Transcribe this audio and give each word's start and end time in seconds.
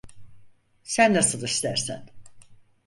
Sen 0.83 1.13
nasıl 1.13 1.43
istersen. 1.43 2.05